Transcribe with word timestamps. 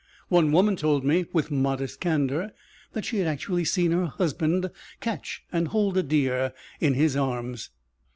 One 0.29 0.51
woman 0.51 0.75
told 0.75 1.05
me 1.05 1.27
with 1.31 1.51
modest 1.51 1.99
candor 1.99 2.53
that 2.93 3.05
she 3.05 3.19
had 3.19 3.27
actually 3.27 3.65
seen 3.65 3.91
her 3.91 4.07
husband 4.07 4.71
catch 4.99 5.43
and 5.51 5.67
hold 5.67 5.95
a 5.95 6.01
deer 6.01 6.53
in 6.79 6.95
his 6.95 7.15
arms. 7.15 7.69